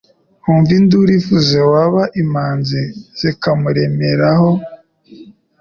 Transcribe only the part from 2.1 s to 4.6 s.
imanzi zikamuremeraho